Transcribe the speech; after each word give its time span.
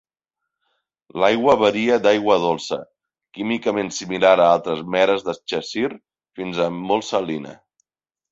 L'aigua 1.23 1.53
varia 1.63 1.97
d'aigua 2.05 2.37
dolça, 2.45 2.79
químicament 3.39 3.93
similar 3.99 4.33
a 4.39 4.49
altres 4.55 4.81
"meres" 4.97 5.27
de 5.29 5.37
Cheshire, 5.53 5.99
fins 6.41 6.65
a 6.65 6.69
molt 6.79 7.07
salina. 7.13 7.57